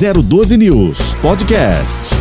[0.00, 2.14] 012 News Podcast.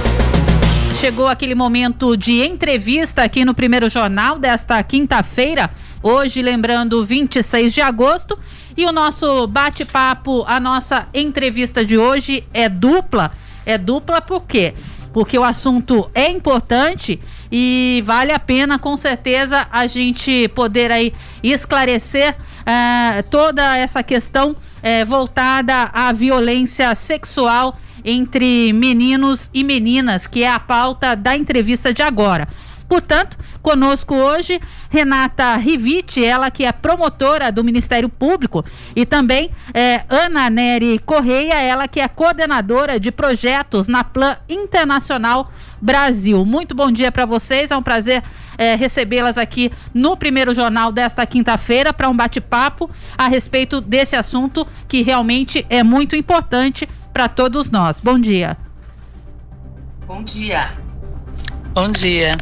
[0.99, 5.71] Chegou aquele momento de entrevista aqui no primeiro jornal desta quinta-feira,
[6.04, 8.38] hoje, lembrando, 26 de agosto.
[8.76, 13.31] E o nosso bate-papo, a nossa entrevista de hoje é dupla.
[13.65, 14.73] É dupla por quê?
[15.14, 17.20] Porque o assunto é importante
[17.52, 21.14] e vale a pena, com certeza, a gente poder aí
[21.44, 30.44] esclarecer uh, toda essa questão uh, voltada à violência sexual entre meninos e meninas, que
[30.44, 32.48] é a pauta da entrevista de agora.
[32.89, 40.03] Portanto, conosco hoje, Renata Riviti, ela que é promotora do Ministério Público, e também é,
[40.09, 46.44] Ana Nery Correia, ela que é coordenadora de projetos na Plan Internacional Brasil.
[46.44, 48.23] Muito bom dia para vocês, é um prazer
[48.57, 54.66] é, recebê-las aqui no primeiro jornal desta quinta-feira para um bate-papo a respeito desse assunto
[54.88, 57.99] que realmente é muito importante para todos nós.
[57.99, 58.58] Bom dia.
[60.08, 60.73] Bom dia.
[61.73, 62.36] Bom dia.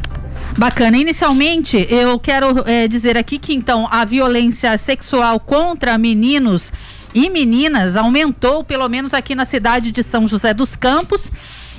[0.58, 0.98] Bacana.
[0.98, 6.72] Inicialmente, eu quero é, dizer aqui que então a violência sexual contra meninos
[7.14, 11.30] e meninas aumentou, pelo menos aqui na cidade de São José dos Campos.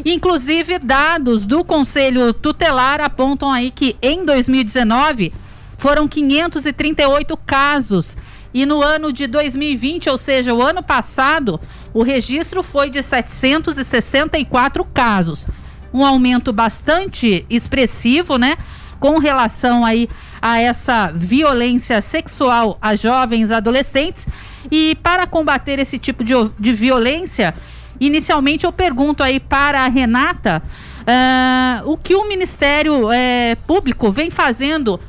[0.05, 5.33] Inclusive, dados do Conselho Tutelar apontam aí que em 2019
[5.77, 8.15] foram 538 casos.
[8.53, 11.59] E no ano de 2020, ou seja, o ano passado,
[11.93, 15.45] o registro foi de 764 casos
[15.93, 18.57] um aumento bastante expressivo, né?
[18.99, 20.09] Com relação aí
[20.41, 24.27] a essa violência sexual a jovens adolescentes.
[24.71, 27.53] E para combater esse tipo de, de violência,
[27.99, 30.61] inicialmente eu pergunto aí para a Renata
[31.01, 33.11] uh, o que o Ministério uh,
[33.67, 34.99] Público vem fazendo uh,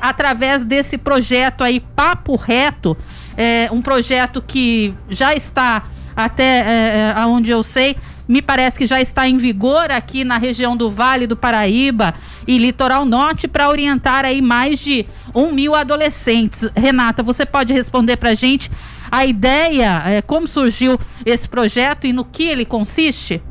[0.00, 2.96] através desse projeto aí Papo Reto,
[3.36, 5.84] eh, um projeto que já está
[6.16, 7.96] até aonde eu sei
[8.26, 12.14] me parece que já está em vigor aqui na região do Vale do Paraíba
[12.46, 16.68] e Litoral Norte para orientar aí mais de um mil adolescentes.
[16.74, 18.70] Renata, você pode responder para a gente
[19.10, 23.42] a ideia, é, como surgiu esse projeto e no que ele consiste?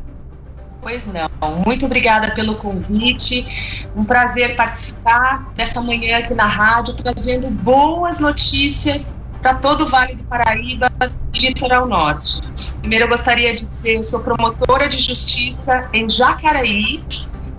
[0.81, 1.63] Pois não.
[1.65, 3.89] Muito obrigada pelo convite.
[3.95, 10.15] Um prazer participar dessa manhã aqui na rádio, trazendo boas notícias para todo o Vale
[10.15, 10.89] do Paraíba
[11.33, 12.39] e Litoral Norte.
[12.79, 17.03] Primeiro, eu gostaria de dizer, sou promotora de justiça em Jacareí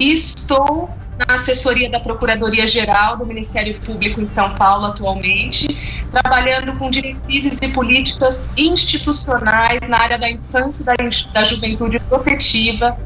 [0.00, 5.68] e estou na assessoria da Procuradoria-Geral do Ministério Público em São Paulo atualmente,
[6.10, 12.96] trabalhando com diretrizes e políticas institucionais na área da infância e da, da juventude protetiva,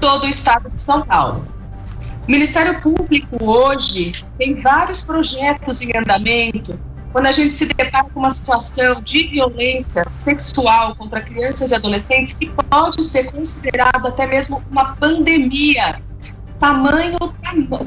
[0.00, 1.46] todo o estado de São Paulo.
[2.26, 6.78] O Ministério Público hoje tem vários projetos em andamento
[7.12, 12.34] quando a gente se depara com uma situação de violência sexual contra crianças e adolescentes
[12.34, 16.00] que pode ser considerada até mesmo uma pandemia.
[16.58, 17.18] Tamanho,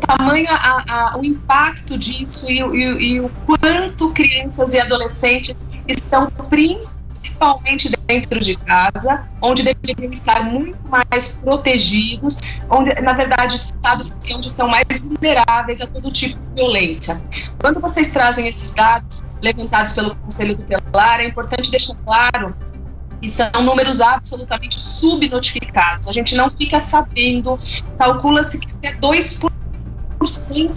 [0.06, 6.30] tamanho a, a, o impacto disso e, e, e o quanto crianças e adolescentes estão
[6.50, 6.95] principalmente
[7.36, 12.38] principalmente dentro de casa, onde deveriam estar muito mais protegidos,
[12.70, 14.04] onde, na verdade, sabe
[14.34, 17.22] onde estão mais vulneráveis a todo tipo de violência.
[17.60, 22.56] Quando vocês trazem esses dados levantados pelo Conselho Tutelar, é importante deixar claro
[23.22, 26.08] que são números absolutamente subnotificados.
[26.08, 27.60] A gente não fica sabendo,
[27.98, 29.52] calcula-se que até 2%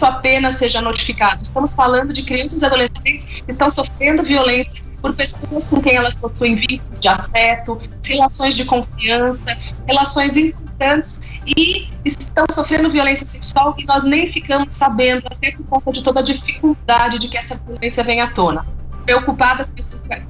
[0.01, 1.41] apenas seja notificado.
[1.41, 6.19] Estamos falando de crianças e adolescentes que estão sofrendo violência por pessoas com quem elas
[6.19, 13.85] possuem vínculos de afeto, relações de confiança, relações importantes e estão sofrendo violência sexual e
[13.85, 18.03] nós nem ficamos sabendo, até por conta de toda a dificuldade de que essa violência
[18.03, 18.65] venha à tona.
[19.05, 19.73] Preocupadas,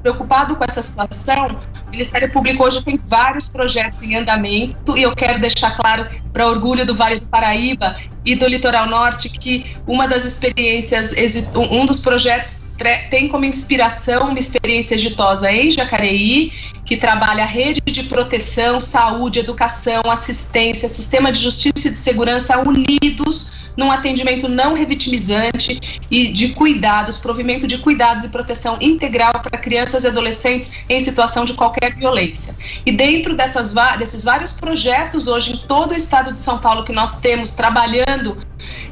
[0.01, 1.47] preocupado com essa situação,
[1.85, 6.47] o Ministério Público hoje tem vários projetos em andamento e eu quero deixar claro para
[6.47, 11.13] orgulho do Vale do Paraíba e do Litoral Norte que uma das experiências,
[11.55, 12.68] um dos projetos
[13.09, 16.51] tem como inspiração uma experiência exitosa em Jacareí,
[16.85, 22.57] que trabalha a rede de proteção, saúde, educação, assistência, sistema de justiça e de segurança
[22.59, 25.79] unidos num atendimento não revitimizante
[26.11, 31.45] e de cuidados, provimento de cuidados e proteção integral para crianças e adolescentes em situação
[31.45, 32.55] de qualquer violência.
[32.85, 36.91] E dentro dessas, desses vários projetos hoje em todo o estado de São Paulo que
[36.91, 38.37] nós temos trabalhando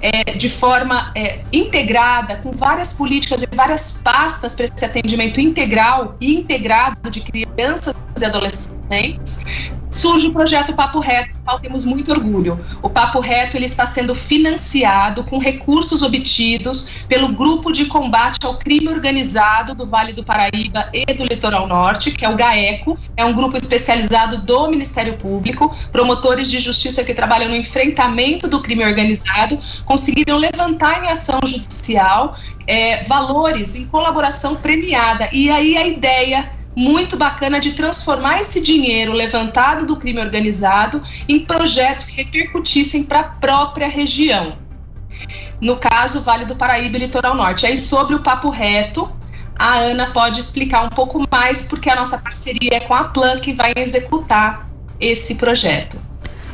[0.02, 6.16] é, de forma é, integrada, com várias políticas e várias pastas para esse atendimento integral
[6.20, 9.44] e integrado de crianças e adolescentes,
[9.90, 12.64] surge o projeto Papo Reto, do qual temos muito orgulho.
[12.82, 18.58] O Papo Reto ele está sendo financiado com recursos obtidos pelo Grupo de Combate ao
[18.58, 23.24] Crime Organizado do Vale do Paraíba e do Litoral Norte, que é o GAECO, é
[23.24, 28.84] um grupo especializado do Ministério Público, promotores de justiça que trabalham no enfrentamento do crime
[28.84, 35.30] organizado, conseguiram levantar em ação judicial é, valores em colaboração premiada.
[35.32, 41.40] E aí a ideia muito bacana de transformar esse dinheiro levantado do crime organizado em
[41.40, 44.58] projetos que repercutissem para a própria região.
[45.60, 47.66] No caso, Vale do Paraíba e Litoral Norte.
[47.66, 49.12] Aí, sobre o papo reto,
[49.58, 53.40] a Ana pode explicar um pouco mais, porque a nossa parceria é com a Plan
[53.40, 54.70] que vai executar
[55.00, 56.07] esse projeto.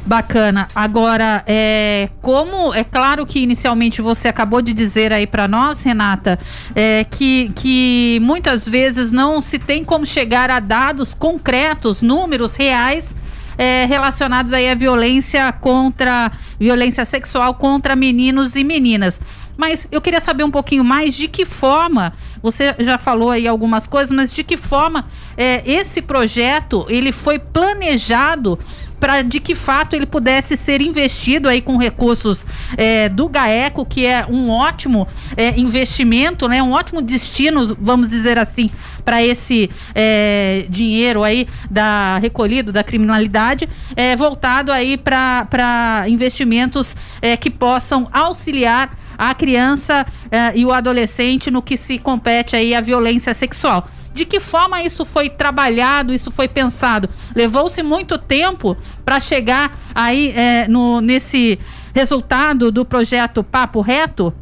[0.06, 0.68] Bacana.
[0.76, 6.38] Agora, é, como é claro que inicialmente você acabou de dizer aí para nós, Renata,
[6.76, 13.16] é, que, que muitas vezes não se tem como chegar a dados concretos, números reais
[13.58, 19.20] é, relacionados aí à violência contra violência sexual contra meninos e meninas.
[19.56, 23.86] Mas eu queria saber um pouquinho mais de que forma, você já falou aí algumas
[23.86, 25.06] coisas, mas de que forma
[25.38, 28.58] é, esse projeto ele foi planejado
[29.04, 32.48] para de que fato ele pudesse ser investido aí com recursos
[32.78, 35.06] é, do GAECO, que é um ótimo
[35.36, 38.72] é, investimento, né, um ótimo destino, vamos dizer assim,
[39.04, 47.36] para esse é, dinheiro aí da recolhido da criminalidade, é, voltado aí para investimentos é,
[47.36, 52.80] que possam auxiliar a criança é, e o adolescente no que se compete aí a
[52.80, 53.86] violência sexual.
[54.14, 57.10] De que forma isso foi trabalhado, isso foi pensado?
[57.36, 61.60] Levou-se muito tempo para chegar aí é, no, nesse
[61.94, 64.34] resultado do projeto Papo Reto?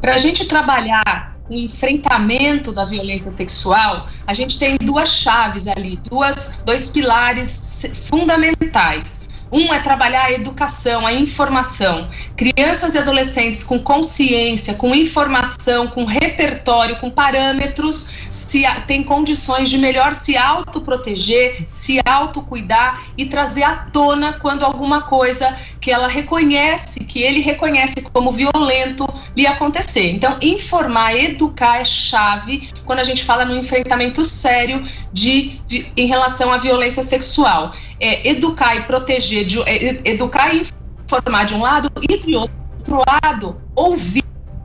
[0.00, 5.98] Para a gente trabalhar o enfrentamento da violência sexual, a gente tem duas chaves ali,
[6.10, 9.21] duas, dois pilares fundamentais.
[9.52, 12.08] Um é trabalhar a educação, a informação.
[12.34, 19.78] Crianças e adolescentes com consciência, com informação, com repertório, com parâmetros, se têm condições de
[19.78, 27.00] melhor se autoproteger, se autocuidar e trazer à tona quando alguma coisa que ela reconhece,
[27.00, 29.06] que ele reconhece como violento,
[29.36, 30.12] lhe acontecer.
[30.12, 34.82] Então, informar, educar é chave quando a gente fala no enfrentamento sério
[35.12, 35.60] de,
[35.96, 40.62] em relação à violência sexual é, educar e proteger, de, é, educar e
[41.04, 43.60] informar de um lado e de outro lado,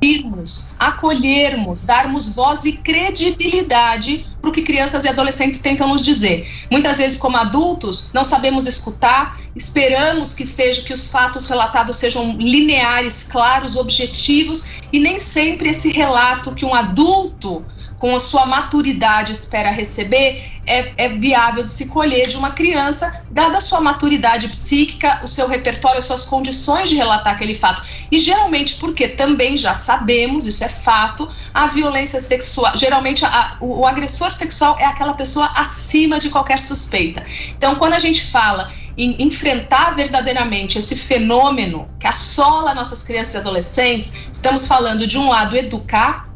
[0.01, 6.47] ouvirmos, acolhermos, darmos voz e credibilidade para o que crianças e adolescentes tentam nos dizer.
[6.71, 12.37] Muitas vezes, como adultos, não sabemos escutar, esperamos que seja que os fatos relatados sejam
[12.37, 17.65] lineares, claros, objetivos, e nem sempre esse relato que um adulto
[17.99, 23.23] com a sua maturidade espera receber, é, é, viável de se colher de uma criança,
[23.31, 27.81] dada a sua maturidade psíquica, o seu repertório, as suas condições de relatar aquele fato.
[28.11, 33.79] E geralmente, porque também já sabemos, isso é fato, a violência sexual, geralmente a, o,
[33.79, 37.25] o agressor sexual é aquela pessoa acima de qualquer suspeita.
[37.57, 43.37] Então, quando a gente fala em enfrentar verdadeiramente esse fenômeno que assola nossas crianças e
[43.37, 46.26] adolescentes, estamos falando de um lado educar,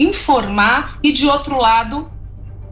[0.00, 2.10] informar e, de outro lado,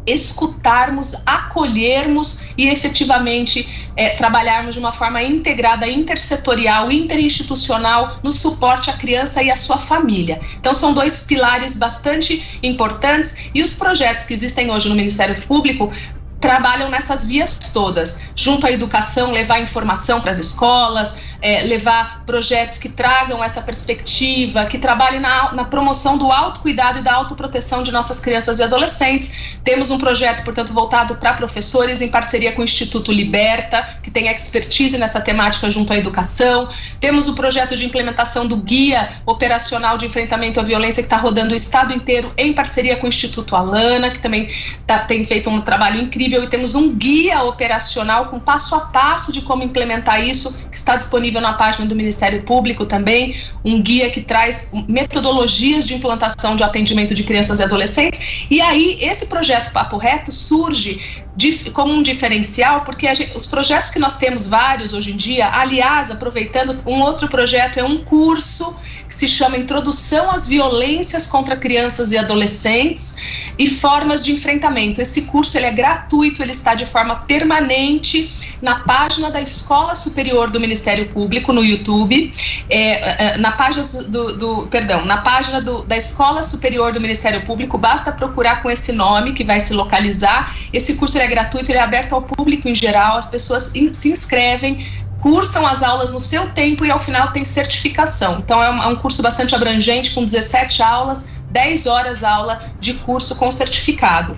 [0.06, 8.94] escutarmos, acolhermos e efetivamente é, trabalharmos de uma forma integrada, intersetorial, interinstitucional no suporte à
[8.94, 10.40] criança e à sua família.
[10.58, 15.90] Então, são dois pilares bastante importantes e os projetos que existem hoje no Ministério Público
[16.40, 22.78] trabalham nessas vias todas, junto à educação, levar informação para as escolas, é, levar projetos
[22.78, 27.92] que tragam essa perspectiva, que trabalhem na, na promoção do autocuidado e da autoproteção de
[27.92, 29.58] nossas crianças e adolescentes.
[29.62, 34.28] Temos um projeto, portanto, voltado para professores, em parceria com o Instituto Liberta, que tem
[34.28, 36.68] expertise nessa temática junto à educação.
[37.00, 41.52] Temos o projeto de implementação do Guia Operacional de Enfrentamento à Violência, que está rodando
[41.52, 44.50] o estado inteiro, em parceria com o Instituto Alana, que também
[44.86, 46.42] tá, tem feito um trabalho incrível.
[46.42, 50.96] E temos um guia operacional com passo a passo de como implementar isso, que está
[50.96, 56.56] disponível disponível na página do Ministério Público também, um guia que traz metodologias de implantação
[56.56, 58.46] de atendimento de crianças e adolescentes.
[58.50, 63.90] E aí, esse projeto Papo Reto surge de, como um diferencial, porque gente, os projetos
[63.90, 68.76] que nós temos vários hoje em dia, aliás, aproveitando, um outro projeto é um curso
[69.08, 75.00] que se chama Introdução às Violências contra Crianças e Adolescentes e Formas de Enfrentamento.
[75.00, 80.50] Esse curso ele é gratuito, ele está de forma permanente na página da Escola Superior
[80.50, 82.32] do Ministério Público no YouTube,
[82.68, 87.44] é, é, na página do, do, perdão, na página do, da Escola Superior do Ministério
[87.44, 90.54] Público, basta procurar com esse nome que vai se localizar.
[90.72, 94.10] Esse curso é gratuito, ele é aberto ao público em geral, as pessoas in, se
[94.10, 94.84] inscrevem,
[95.20, 98.38] cursam as aulas no seu tempo e ao final tem certificação.
[98.38, 102.94] Então é um, é um curso bastante abrangente, com 17 aulas, 10 horas aula de
[102.94, 104.36] curso com certificado.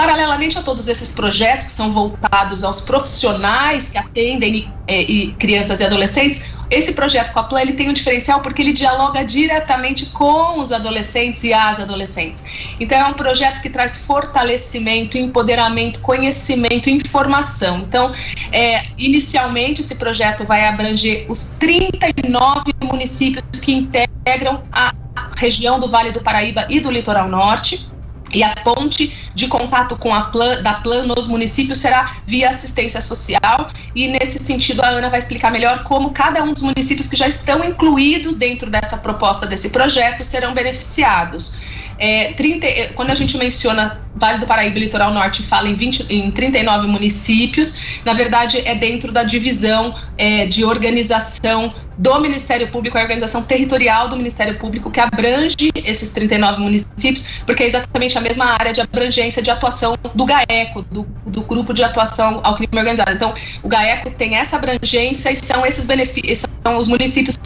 [0.00, 5.78] Paralelamente a todos esses projetos que são voltados aos profissionais que atendem é, e crianças
[5.78, 10.06] e adolescentes, esse projeto com a Plan ele tem um diferencial porque ele dialoga diretamente
[10.06, 12.42] com os adolescentes e as adolescentes.
[12.80, 17.80] Então é um projeto que traz fortalecimento, empoderamento, conhecimento, informação.
[17.80, 18.10] Então,
[18.52, 24.94] é, inicialmente esse projeto vai abranger os 39 municípios que integram a
[25.36, 27.90] região do Vale do Paraíba e do Litoral Norte
[28.32, 33.00] e a ponte de contato com a plan, da Plan nos municípios será via assistência
[33.00, 37.16] social e nesse sentido a Ana vai explicar melhor como cada um dos municípios que
[37.16, 41.69] já estão incluídos dentro dessa proposta desse projeto serão beneficiados.
[42.00, 45.74] É, 30, é, quando a gente menciona Vale do Paraíba e Litoral Norte fala em,
[45.74, 52.68] 20, em 39 municípios, na verdade é dentro da divisão é, de organização do Ministério
[52.68, 58.16] Público, a organização territorial do Ministério Público que abrange esses 39 municípios, porque é exatamente
[58.16, 62.54] a mesma área de abrangência de atuação do GAECO, do, do Grupo de Atuação ao
[62.54, 63.12] Crime Organizado.
[63.12, 67.36] Então, o GAECO tem essa abrangência e são esses benefícios, são os municípios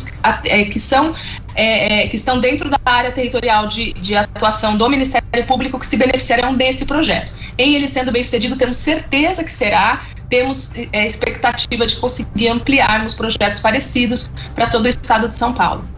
[0.44, 1.14] é, que são
[1.54, 5.86] é, é, que estão dentro da área territorial de, de atuação do Ministério Público que
[5.86, 7.32] se beneficiarão desse projeto.
[7.56, 13.14] Em ele sendo bem sucedido, temos certeza que será, temos é, expectativa de conseguir ampliarmos
[13.14, 15.93] projetos parecidos para todo o estado de São Paulo.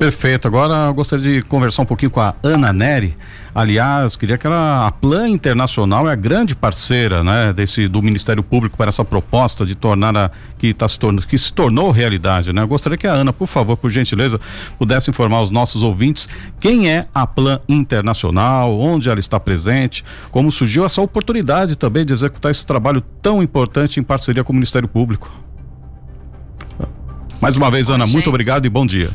[0.00, 0.48] Perfeito.
[0.48, 3.14] Agora eu gostaria de conversar um pouquinho com a Ana Neri.
[3.54, 8.42] Aliás, queria que ela, a Plan Internacional é a grande parceira, né, desse do Ministério
[8.42, 12.50] Público para essa proposta de tornar a que tá se tornando, que se tornou realidade,
[12.50, 12.62] né?
[12.62, 14.40] Eu gostaria que a Ana, por favor, por gentileza,
[14.78, 20.50] pudesse informar os nossos ouvintes quem é a Plan Internacional, onde ela está presente, como
[20.50, 24.88] surgiu essa oportunidade também de executar esse trabalho tão importante em parceria com o Ministério
[24.88, 25.30] Público.
[27.38, 29.10] Mais uma vez, Ana, muito obrigado e bom dia.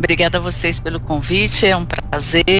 [0.00, 2.58] Obrigada a vocês pelo convite, é um prazer.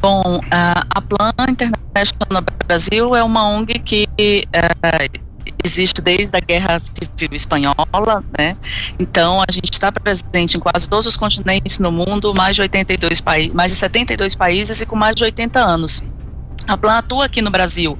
[0.00, 4.08] Bom, a Plan International Brasil é uma ONG que
[4.46, 5.20] uh,
[5.62, 8.56] existe desde a Guerra Civil Espanhola, né?
[8.98, 13.20] Então a gente está presente em quase todos os continentes no mundo, mais de 82
[13.20, 16.02] países, mais de 72 países e com mais de 80 anos.
[16.66, 17.98] A Plan atua aqui no Brasil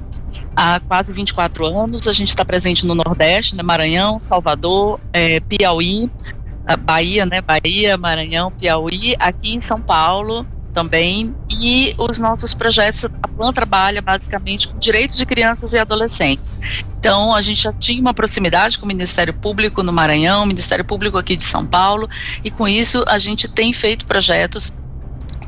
[0.55, 2.07] há quase 24 anos.
[2.07, 6.09] A gente está presente no Nordeste, né, Maranhão, Salvador, é, Piauí,
[6.77, 7.41] Bahia, né?
[7.41, 11.35] Bahia, Maranhão, Piauí, aqui em São Paulo também.
[11.51, 16.53] E os nossos projetos, a Plan trabalha basicamente com direitos de crianças e adolescentes.
[16.99, 21.17] Então, a gente já tinha uma proximidade com o Ministério Público no Maranhão, Ministério Público
[21.17, 22.09] aqui de São Paulo,
[22.43, 24.78] e com isso a gente tem feito projetos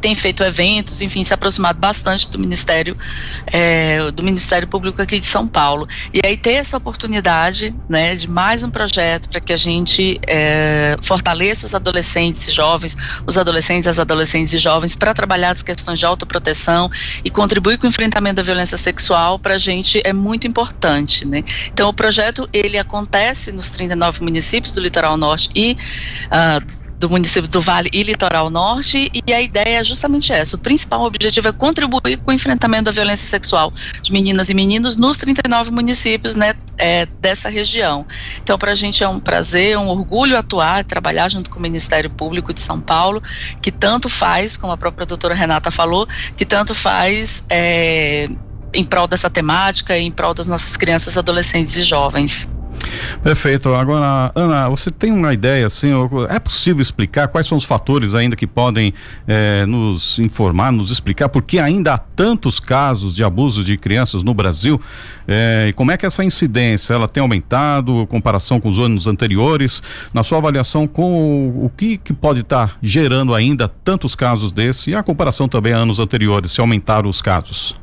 [0.02, 2.98] tem feito eventos, enfim, se aproximado bastante do Ministério,
[3.46, 5.88] é, do Ministério Público aqui de São Paulo.
[6.12, 10.98] E aí ter essa oportunidade, né, de mais um projeto para que a gente é,
[11.02, 16.00] fortaleça os adolescentes e jovens, os adolescentes, as adolescentes e jovens, para trabalhar as questões
[16.00, 16.90] de autoproteção
[17.24, 21.44] e contribuir com o enfrentamento da violência sexual, para a gente é muito importante, né.
[21.68, 25.78] Então o projeto, ele acontece nos 39 municípios do Litoral Norte e
[26.28, 30.56] uh, do município do Vale e Litoral Norte, e a ideia é justamente essa.
[30.56, 34.98] O principal objetivo é contribuir com o enfrentamento da violência sexual de meninas e meninos
[34.98, 38.06] nos 39 municípios né, é, dessa região.
[38.44, 42.10] Então, para a gente é um prazer, um orgulho atuar, trabalhar junto com o Ministério
[42.10, 43.22] Público de São Paulo,
[43.64, 47.44] que tanto faz, como a própria doutora Renata falou, que tanto faz.
[47.50, 48.30] É,
[48.74, 52.50] em prol dessa temática em prol das nossas crianças, adolescentes e jovens.
[53.24, 53.74] Perfeito.
[53.74, 55.92] Agora, Ana, você tem uma ideia assim?
[56.30, 58.94] É possível explicar quais são os fatores ainda que podem
[59.28, 64.24] eh, nos informar, nos explicar por que ainda há tantos casos de abuso de crianças
[64.24, 64.82] no Brasil?
[65.28, 69.06] Eh, e como é que essa incidência ela tem aumentado em comparação com os anos
[69.06, 69.84] anteriores?
[70.14, 74.92] Na sua avaliação, com o, o que, que pode estar gerando ainda tantos casos desse
[74.92, 77.80] e a comparação também a anos anteriores, se aumentaram os casos?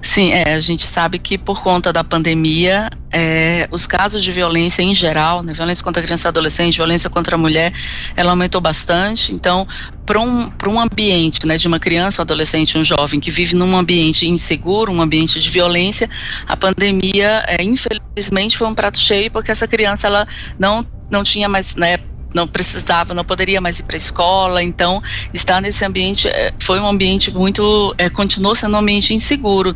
[0.00, 4.82] Sim, é, a gente sabe que por conta da pandemia, é, os casos de violência
[4.82, 7.72] em geral, né, violência contra criança e adolescente, violência contra a mulher,
[8.16, 9.32] ela aumentou bastante.
[9.32, 9.66] Então,
[10.04, 13.76] para um, um ambiente né, de uma criança, um adolescente, um jovem que vive num
[13.76, 16.08] ambiente inseguro, um ambiente de violência,
[16.46, 20.26] a pandemia, é, infelizmente, foi um prato cheio, porque essa criança ela
[20.58, 21.98] não, não tinha mais, né,
[22.34, 24.62] não precisava, não poderia mais ir para a escola.
[24.62, 29.74] Então, estar nesse ambiente é, foi um ambiente muito, é, continuou sendo um ambiente inseguro.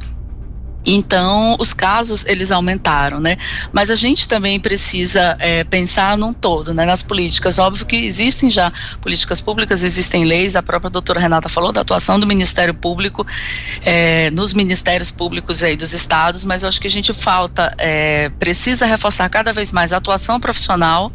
[0.87, 3.37] Então, os casos, eles aumentaram, né?
[3.73, 6.85] Mas a gente também precisa é, pensar num todo, né?
[6.85, 7.59] Nas políticas.
[7.59, 12.21] Óbvio que existem já políticas públicas, existem leis, a própria doutora Renata falou da atuação
[12.21, 13.27] do Ministério Público,
[13.85, 18.29] é, nos ministérios públicos aí dos estados, mas eu acho que a gente falta, é,
[18.39, 21.13] precisa reforçar cada vez mais a atuação profissional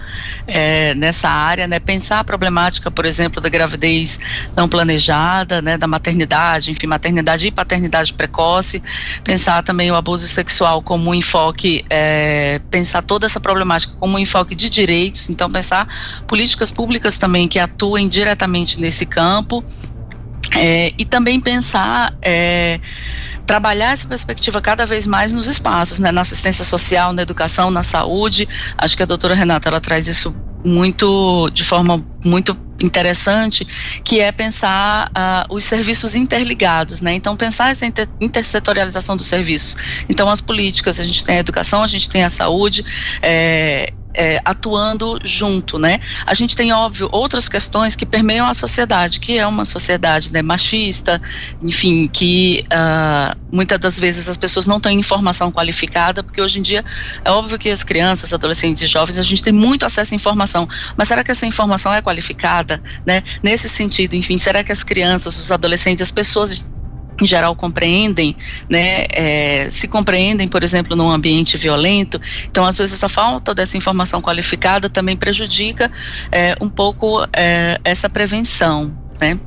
[0.48, 1.80] é, nessa área, né?
[1.80, 4.20] Pensar a problemática, por exemplo, da gravidez
[4.54, 5.78] não planejada, né?
[5.78, 8.84] Da maternidade, enfim, maternidade e paternidade precoce,
[9.24, 14.20] pensar também o abuso sexual como um enfoque, é, pensar toda essa problemática como um
[14.20, 15.88] enfoque de direitos, então pensar
[16.28, 19.64] políticas públicas também que atuem diretamente nesse campo
[20.56, 22.80] é, e também pensar é,
[23.46, 27.84] trabalhar essa perspectiva cada vez mais nos espaços, né, na assistência social, na educação, na
[27.84, 28.48] saúde.
[28.78, 33.66] Acho que a doutora Renata ela traz isso muito de forma muito interessante,
[34.04, 37.14] que é pensar uh, os serviços interligados, né?
[37.14, 39.76] Então pensar essa inter intersetorialização dos serviços.
[40.10, 42.84] Então as políticas, a gente tem a educação, a gente tem a saúde,
[43.22, 46.00] é, é, atuando junto, né?
[46.26, 50.42] A gente tem, óbvio, outras questões que permeiam a sociedade, que é uma sociedade né,
[50.42, 51.22] machista,
[51.62, 56.62] enfim, que uh, muitas das vezes as pessoas não têm informação qualificada, porque hoje em
[56.62, 56.84] dia
[57.24, 60.68] é óbvio que as crianças, adolescentes e jovens, a gente tem muito acesso à informação,
[60.98, 63.24] mas será que essa informação é qualificada, né?
[63.42, 66.66] Nesse sentido, enfim, será que as crianças, os adolescentes, as pessoas
[67.20, 68.36] em geral compreendem,
[68.70, 72.20] né, é, se compreendem, por exemplo, num ambiente violento.
[72.46, 75.92] Então, às vezes, essa falta dessa informação qualificada também prejudica
[76.32, 79.40] é, um pouco é, essa prevenção, né?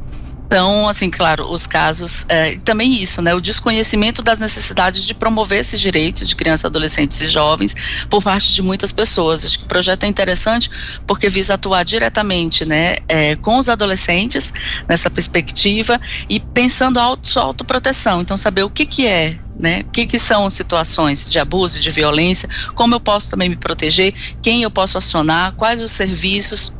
[0.55, 5.59] Então, assim, claro, os casos, é, também isso, né, o desconhecimento das necessidades de promover
[5.59, 7.75] esses direitos de crianças, adolescentes e jovens
[8.09, 9.45] por parte de muitas pessoas.
[9.45, 10.71] Acho que o projeto é interessante
[11.09, 14.55] porque visa atuar diretamente, né, é, com os adolescentes
[14.89, 18.21] nessa perspectiva e pensando auto, sua autoproteção.
[18.21, 19.83] Então, saber o que que é né?
[19.87, 24.13] O que, que, são situações de abuso, de violência, como eu posso também me proteger,
[24.43, 26.77] quem eu posso acionar, quais os serviços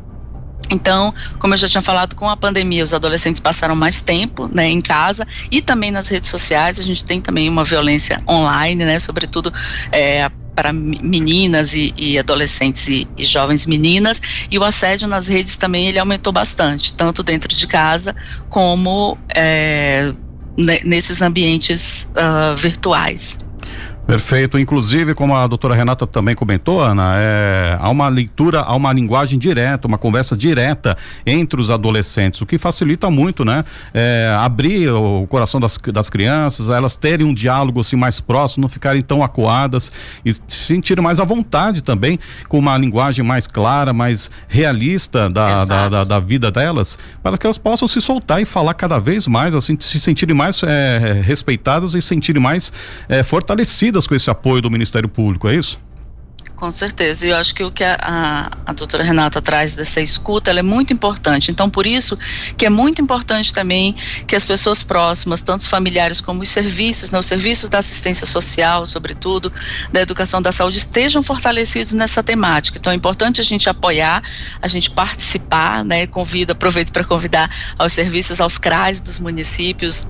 [0.69, 4.67] então, como eu já tinha falado, com a pandemia, os adolescentes passaram mais tempo né,
[4.67, 6.79] em casa e também nas redes sociais.
[6.79, 9.53] A gente tem também uma violência online, né, sobretudo
[9.91, 14.21] é, para meninas e, e adolescentes e, e, jovens meninas.
[14.49, 18.15] E o assédio nas redes também ele aumentou bastante, tanto dentro de casa
[18.49, 20.13] como é,
[20.57, 23.39] nesses ambientes uh, virtuais.
[24.05, 24.59] Perfeito.
[24.59, 29.39] Inclusive, como a doutora Renata também comentou, Ana, é, há uma leitura, há uma linguagem
[29.39, 33.65] direta, uma conversa direta entre os adolescentes, o que facilita muito, né?
[33.93, 38.69] É, abrir o coração das, das crianças, elas terem um diálogo assim mais próximo, não
[38.69, 39.91] ficarem tão acuadas
[40.23, 45.65] e se sentirem mais à vontade também, com uma linguagem mais clara, mais realista da,
[45.65, 49.27] da, da, da, vida delas, para que elas possam se soltar e falar cada vez
[49.27, 52.71] mais, assim, se sentirem mais é, respeitadas e sentirem mais
[53.09, 53.23] é,
[54.07, 55.79] com esse apoio do Ministério Público, é isso?
[56.55, 59.99] Com certeza, e eu acho que o que a, a, a, doutora Renata traz dessa
[59.99, 62.17] escuta, é muito importante, então por isso
[62.57, 63.93] que é muito importante também
[64.25, 68.25] que as pessoas próximas, tanto os familiares como os serviços, né, os serviços da assistência
[68.25, 69.51] social, sobretudo,
[69.91, 74.23] da educação da saúde, estejam fortalecidos nessa temática, então é importante a gente apoiar,
[74.61, 80.07] a gente participar, né, convida, aproveito para convidar aos serviços, aos CRAs dos municípios,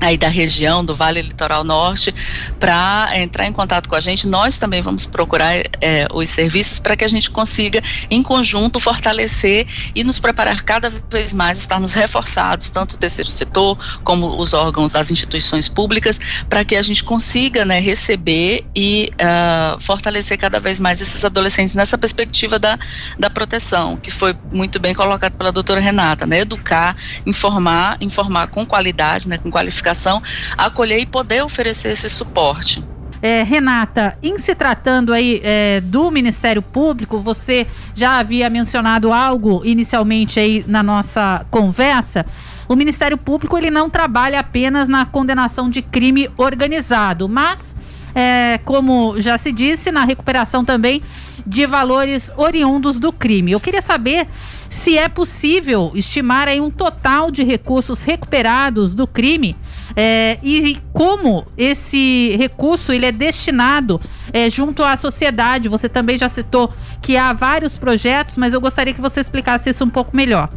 [0.00, 2.14] aí da região do Vale Litoral Norte
[2.58, 4.26] para entrar em contato com a gente.
[4.26, 9.66] Nós também vamos procurar é, os serviços para que a gente consiga, em conjunto, fortalecer
[9.94, 14.96] e nos preparar cada vez mais, estarmos reforçados, tanto o terceiro setor como os órgãos,
[14.96, 20.80] as instituições públicas, para que a gente consiga né, receber e uh, fortalecer cada vez
[20.80, 22.78] mais esses adolescentes nessa perspectiva da,
[23.18, 26.40] da proteção, que foi muito bem colocado pela doutora Renata, né?
[26.40, 30.22] Educar, informar, informar com qualidade, né, com qualificação educação
[30.56, 32.82] acolher e poder oferecer esse suporte.
[33.22, 39.60] É, Renata, em se tratando aí é, do Ministério Público, você já havia mencionado algo
[39.62, 42.24] inicialmente aí na nossa conversa.
[42.66, 47.76] O Ministério Público ele não trabalha apenas na condenação de crime organizado, mas
[48.14, 51.02] é, como já se disse, na recuperação também
[51.46, 53.52] de valores oriundos do crime.
[53.52, 54.26] Eu queria saber
[54.68, 59.56] se é possível estimar aí um total de recursos recuperados do crime
[59.96, 64.00] é, e como esse recurso ele é destinado
[64.32, 65.68] é, junto à sociedade.
[65.68, 69.84] Você também já citou que há vários projetos, mas eu gostaria que você explicasse isso
[69.84, 70.48] um pouco melhor.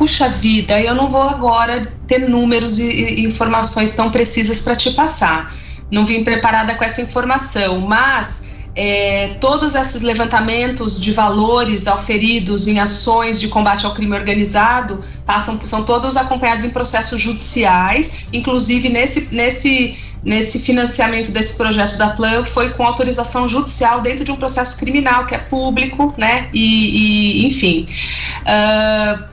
[0.00, 4.92] Puxa vida, eu não vou agora ter números e, e informações tão precisas para te
[4.92, 5.52] passar.
[5.90, 12.80] Não vim preparada com essa informação, mas é, todos esses levantamentos de valores auferidos em
[12.80, 19.34] ações de combate ao crime organizado passam, são todos acompanhados em processos judiciais, inclusive nesse,
[19.34, 24.78] nesse, nesse financiamento desse projeto da Plan foi com autorização judicial dentro de um processo
[24.78, 26.48] criminal que é público, né?
[26.54, 27.84] E, e enfim.
[28.46, 29.29] Uh,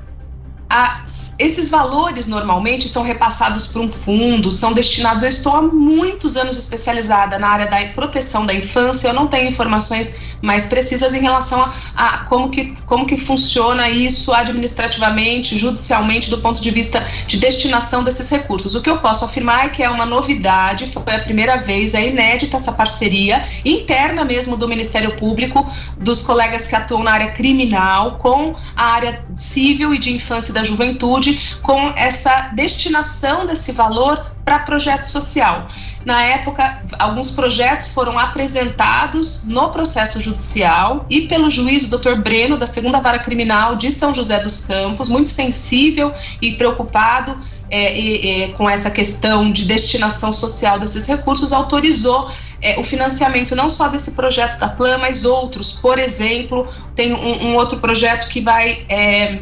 [0.70, 1.06] a,
[1.40, 5.24] esses valores normalmente são repassados por um fundo, são destinados.
[5.24, 9.48] Eu estou há muitos anos especializada na área da proteção da infância, eu não tenho
[9.48, 16.30] informações mais precisas em relação a, a, como, que, como que funciona isso administrativamente, judicialmente,
[16.30, 18.76] do ponto de vista de destinação desses recursos.
[18.76, 22.08] O que eu posso afirmar é que é uma novidade, foi a primeira vez, é
[22.08, 25.66] inédita essa parceria interna mesmo do Ministério Público,
[25.98, 30.54] dos colegas que atuam na área criminal, com a área civil e de infância e
[30.54, 35.68] da juventude, com essa destinação desse valor para projeto social.
[36.06, 42.16] Na época, alguns projetos foram apresentados no processo judicial e pelo juiz Dr.
[42.16, 47.38] Breno, da segunda vara criminal de São José dos Campos, muito sensível e preocupado
[47.70, 52.32] é, é, com essa questão de destinação social desses recursos, autorizou
[52.62, 55.74] é, o financiamento não só desse projeto da Plan, mas outros.
[55.74, 59.42] Por exemplo, tem um, um outro projeto que vai é,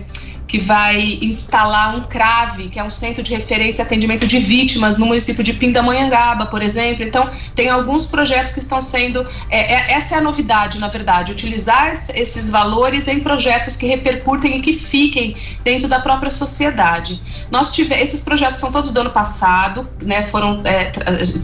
[0.56, 4.98] que vai instalar um CRAVE, que é um centro de referência e atendimento de vítimas
[4.98, 7.04] no município de Pindamonhangaba, por exemplo.
[7.04, 9.28] Então, tem alguns projetos que estão sendo.
[9.50, 14.58] É, é, essa é a novidade, na verdade, utilizar esses valores em projetos que repercutem
[14.58, 17.22] e que fiquem dentro da própria sociedade.
[17.52, 20.90] Nós tivemos, esses projetos são todos do ano passado, né, foram é,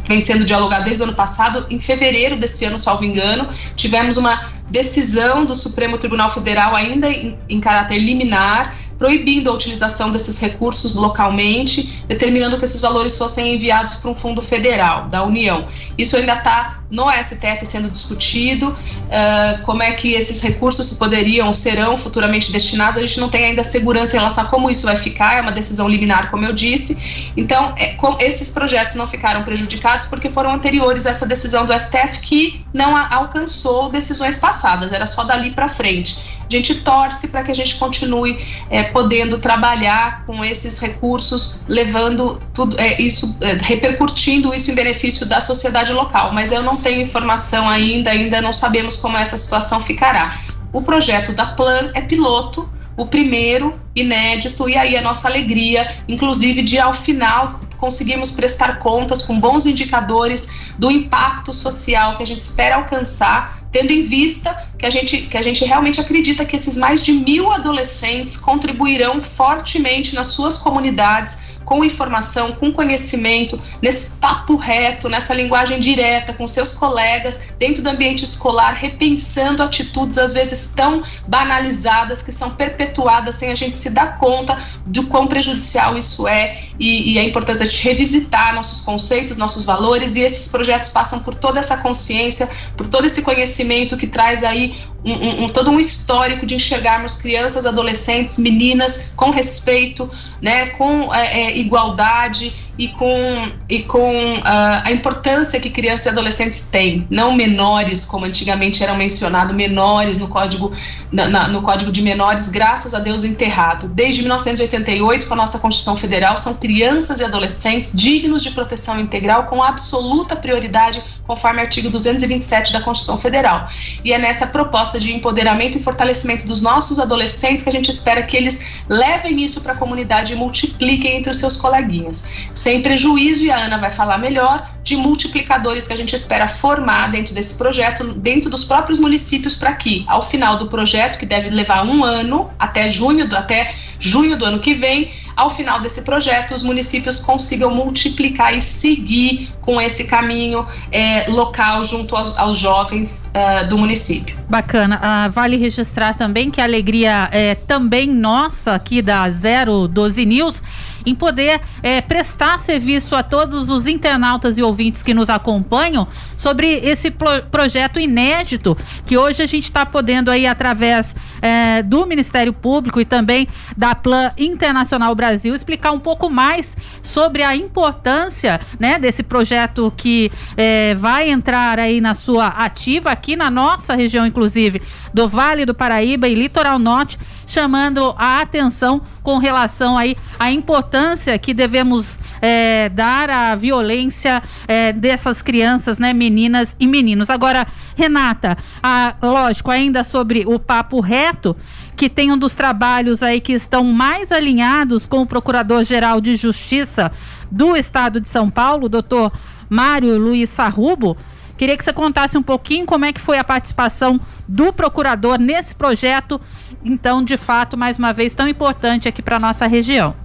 [0.07, 1.65] vem sendo dialogados desde o ano passado.
[1.69, 7.37] Em fevereiro desse ano, salvo engano, tivemos uma decisão do Supremo Tribunal Federal, ainda em,
[7.49, 13.95] em caráter liminar, proibindo a utilização desses recursos localmente, determinando que esses valores fossem enviados
[13.95, 15.67] para um fundo federal da União.
[15.97, 21.97] Isso ainda está no STF sendo discutido, uh, como é que esses recursos poderiam, serão
[21.97, 25.37] futuramente destinados, a gente não tem ainda segurança em relação a como isso vai ficar,
[25.37, 27.31] é uma decisão liminar, como eu disse.
[27.37, 31.73] Então, é, com, esses projetos não ficaram prejudicados porque foram anteriores a essa decisão do
[31.79, 36.40] STF que não a, alcançou decisões passadas, era só dali para frente.
[36.51, 38.37] Gente torce para que a gente continue
[38.69, 45.25] é, podendo trabalhar com esses recursos, levando tudo é, isso, é, repercutindo isso em benefício
[45.25, 46.33] da sociedade local.
[46.33, 50.37] Mas eu não tenho informação ainda, ainda não sabemos como essa situação ficará.
[50.73, 56.61] O projeto da Plan é piloto, o primeiro, inédito, e aí a nossa alegria, inclusive
[56.61, 62.39] de ao final conseguirmos prestar contas com bons indicadores do impacto social que a gente
[62.39, 66.77] espera alcançar tendo em vista que a gente, que a gente realmente acredita que esses
[66.77, 74.57] mais de mil adolescentes contribuirão fortemente nas suas comunidades com informação, com conhecimento, nesse papo
[74.57, 80.73] reto, nessa linguagem direta com seus colegas, dentro do ambiente escolar, repensando atitudes às vezes
[80.75, 86.27] tão banalizadas que são perpetuadas sem a gente se dar conta do quão prejudicial isso
[86.27, 90.89] é e, e é importante a gente revisitar nossos conceitos, nossos valores e esses projetos
[90.89, 95.71] passam por toda essa consciência, por todo esse conhecimento que traz aí um, um, todo
[95.71, 100.09] um histórico de enxergarmos crianças, adolescentes, meninas com respeito,
[100.41, 104.41] né, com é, é, igualdade e com, e com uh,
[104.83, 110.27] a importância que crianças e adolescentes têm, não menores, como antigamente eram mencionados, menores no
[110.27, 110.71] código,
[111.11, 113.87] na, na, no código de menores, graças a Deus enterrado.
[113.89, 119.45] Desde 1988, com a nossa Constituição Federal, são crianças e adolescentes dignos de proteção integral
[119.45, 123.69] com absoluta prioridade, conforme artigo 227 da Constituição Federal.
[124.03, 128.23] E é nessa proposta de empoderamento e fortalecimento dos nossos adolescentes que a gente espera
[128.23, 132.29] que eles levem isso para a comunidade e multipliquem entre os seus coleguinhas.
[132.61, 137.09] Sem prejuízo, e a Ana vai falar melhor, de multiplicadores que a gente espera formar
[137.09, 141.49] dentro desse projeto, dentro dos próprios municípios, para que, ao final do projeto, que deve
[141.49, 146.03] levar um ano, até junho, do, até junho do ano que vem, ao final desse
[146.03, 152.57] projeto, os municípios consigam multiplicar e seguir com esse caminho é, local junto aos, aos
[152.57, 154.37] jovens uh, do município.
[154.47, 154.99] Bacana.
[155.01, 160.61] Ah, vale registrar também que a alegria é também nossa aqui da 012 News
[161.05, 166.73] em poder é, prestar serviço a todos os internautas e ouvintes que nos acompanham sobre
[166.83, 172.53] esse pro projeto inédito que hoje a gente está podendo aí através é, do Ministério
[172.53, 178.99] Público e também da Plan Internacional Brasil explicar um pouco mais sobre a importância né,
[178.99, 184.81] desse projeto que é, vai entrar aí na sua ativa aqui na nossa região, inclusive
[185.13, 190.90] do Vale do Paraíba e Litoral Norte, chamando a atenção com relação aí à importância
[190.91, 197.29] importância que devemos é, dar à violência é, dessas crianças, né, meninas e meninos.
[197.29, 201.55] Agora, Renata, a, lógico, ainda sobre o papo reto,
[201.95, 207.09] que tem um dos trabalhos aí que estão mais alinhados com o Procurador-Geral de Justiça
[207.49, 209.31] do Estado de São Paulo, doutor
[209.69, 211.15] Mário Luiz Sarrubo.
[211.57, 215.73] Queria que você contasse um pouquinho como é que foi a participação do procurador nesse
[215.73, 216.41] projeto,
[216.83, 220.15] então, de fato, mais uma vez, tão importante aqui para nossa região.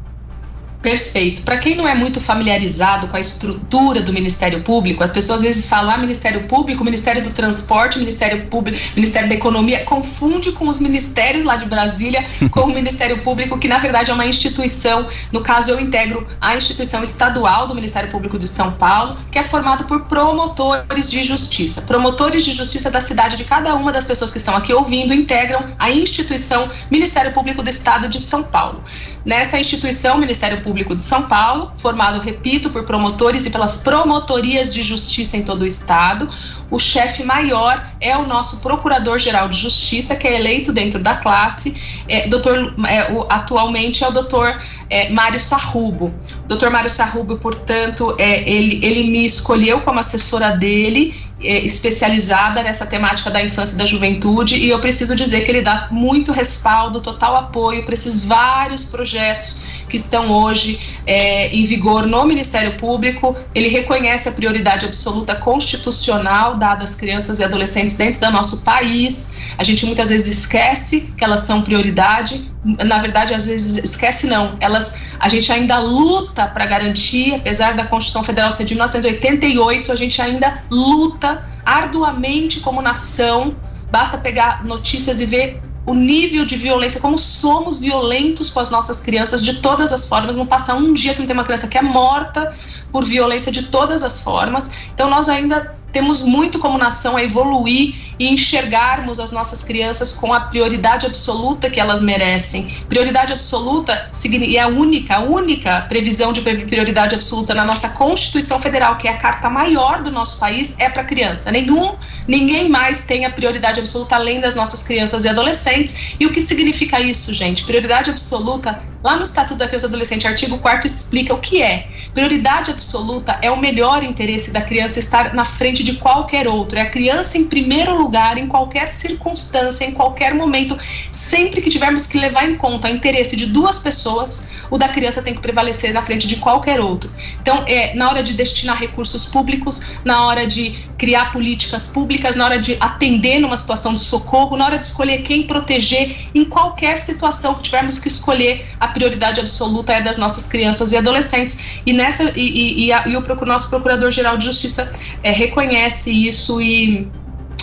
[0.83, 1.43] Perfeito.
[1.43, 5.45] Para quem não é muito familiarizado com a estrutura do Ministério Público, as pessoas às
[5.45, 10.69] vezes falam ah, Ministério Público, Ministério do Transporte, Ministério Público, Ministério da Economia, confunde com
[10.69, 15.09] os ministérios lá de Brasília com o Ministério Público, que na verdade é uma instituição.
[15.33, 19.43] No caso, eu integro a instituição estadual do Ministério Público de São Paulo, que é
[19.43, 21.83] formado por promotores de justiça.
[21.83, 25.65] Promotores de justiça da cidade de cada uma das pessoas que estão aqui ouvindo integram
[25.79, 28.85] a instituição Ministério Público do Estado de São Paulo.
[29.27, 34.85] Nessa instituição, Ministério Público de São Paulo, formado, repito, por promotores e pelas promotorias de
[34.85, 36.31] justiça em todo o estado,
[36.71, 42.05] o chefe maior é o nosso Procurador-Geral de Justiça, que é eleito dentro da classe.
[42.09, 46.15] É, doutor, é, o, atualmente é o doutor é, Mário Sarrubo.
[46.47, 53.31] Doutor Mário Sarrubo, portanto, é, ele, ele me escolheu como assessora dele especializada nessa temática
[53.31, 57.37] da infância e da juventude e eu preciso dizer que ele dá muito respaldo, total
[57.37, 63.37] apoio para esses vários projetos que estão hoje é, em vigor no Ministério Público.
[63.55, 69.46] Ele reconhece a prioridade absoluta constitucional dada às crianças e adolescentes dentro do nosso país.
[69.59, 74.57] A gente muitas vezes esquece que elas são prioridade, na verdade, às vezes esquece não,
[74.61, 79.97] elas a gente ainda luta para garantir, apesar da Constituição Federal ser de 1988, a
[79.97, 83.57] gente ainda luta arduamente como nação.
[83.91, 89.01] Basta pegar notícias e ver o nível de violência, como somos violentos com as nossas
[89.01, 90.37] crianças de todas as formas.
[90.37, 92.53] Não passa um dia que não tem uma criança que é morta
[92.91, 94.71] por violência de todas as formas.
[94.93, 100.33] Então, nós ainda temos muito como nação a evoluir e enxergarmos as nossas crianças com
[100.33, 102.71] a prioridade absoluta que elas merecem.
[102.89, 104.11] Prioridade absoluta
[104.55, 109.13] é a única, a única previsão de prioridade absoluta na nossa Constituição Federal, que é
[109.13, 111.51] a carta maior do nosso país, é para criança.
[111.51, 116.15] Nenhum, ninguém mais tem a prioridade absoluta além das nossas crianças e adolescentes.
[116.19, 117.65] E o que significa isso, gente?
[117.65, 121.89] Prioridade absoluta Lá no Estatuto da Criança e Adolescente, artigo 4 explica o que é.
[122.13, 126.79] Prioridade absoluta é o melhor interesse da criança estar na frente de qualquer outro.
[126.79, 130.77] É a criança em primeiro lugar, em qualquer circunstância, em qualquer momento.
[131.13, 135.23] Sempre que tivermos que levar em conta o interesse de duas pessoas, o da criança
[135.23, 137.13] tem que prevalecer na frente de qualquer outro.
[137.41, 142.45] Então, é na hora de destinar recursos públicos, na hora de criar políticas públicas, na
[142.45, 147.01] hora de atender numa situação de socorro, na hora de escolher quem proteger, em qualquer
[147.01, 151.81] situação que tivermos que escolher a prioridade absoluta é das nossas crianças e adolescentes.
[151.85, 156.61] E, nessa, e, e, e, a, e o nosso Procurador-Geral de Justiça é, reconhece isso
[156.61, 157.09] e,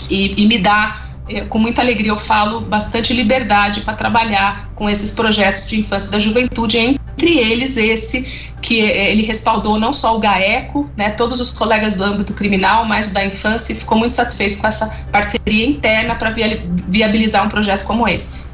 [0.09, 5.11] e, me dá é, com muita alegria eu falo, bastante liberdade para trabalhar com esses
[5.11, 10.15] projetos de infância e da juventude, entre eles esse que é, ele respaldou não só
[10.15, 13.97] o GAECO, né, todos os colegas do âmbito criminal, mas o da infância, e ficou
[13.97, 18.52] muito satisfeito com essa parceria interna para viabilizar um projeto como esse.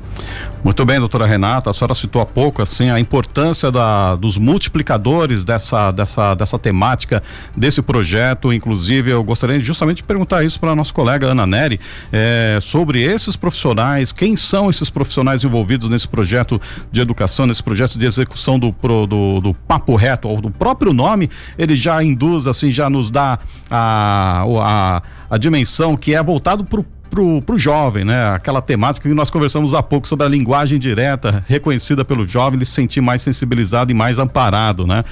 [0.64, 5.44] Muito bem, doutora Renata, a senhora citou há pouco assim a importância da, dos multiplicadores
[5.44, 7.24] dessa, dessa, dessa temática,
[7.56, 8.52] desse projeto.
[8.52, 11.80] Inclusive, eu gostaria justamente de perguntar isso para a nossa colega Ana Neri
[12.12, 17.98] é, sobre esses profissionais, quem são esses profissionais envolvidos nesse projeto de educação, nesse projeto
[17.98, 22.48] de execução do, pro, do, do papo reto, ou do próprio nome, ele já induz,
[22.48, 23.40] assim, já nos dá
[23.72, 28.34] a, a, a dimensão que é voltado para o pro, pro jovem, né?
[28.34, 32.66] Aquela temática que nós conversamos há pouco sobre a linguagem direta, reconhecida pelo jovem, ele
[32.66, 35.04] se sentir mais sensibilizado e mais amparado, né?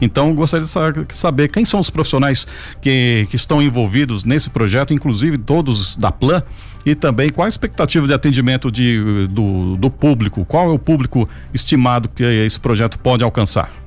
[0.00, 2.46] Então, gostaria de saber quem são os profissionais
[2.80, 6.42] que, que estão envolvidos nesse projeto, inclusive todos da Plan,
[6.84, 11.28] e também qual a expectativa de atendimento de, do, do público, qual é o público
[11.52, 13.83] estimado que esse projeto pode alcançar?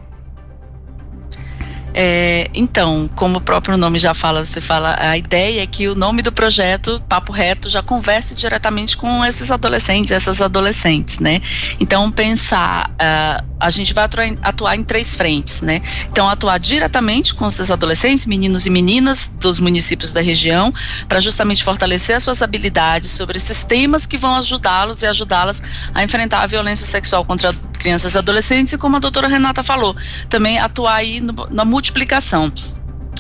[2.00, 5.96] É, então, como o próprio nome já fala, você fala, a ideia é que o
[5.96, 11.42] nome do projeto, Papo Reto, já converse diretamente com esses adolescentes, essas adolescentes, né?
[11.80, 15.82] Então, pensar, uh, a gente vai atuar em, atuar em, três frentes, né?
[16.12, 20.72] Então, atuar diretamente com esses adolescentes, meninos e meninas dos municípios da região,
[21.10, 25.64] para justamente fortalecer as suas habilidades sobre esses temas que vão ajudá-los e ajudá-las
[25.96, 29.96] a enfrentar a violência sexual contra crianças e adolescentes, e como a doutora Renata falou,
[30.30, 32.52] também atuar aí no, na multiplicação